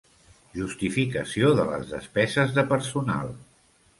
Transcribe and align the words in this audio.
Justificació 0.59 1.51
de 1.59 1.67
les 1.73 1.85
despeses 1.93 2.57
de 2.57 2.63
personal. 2.75 3.33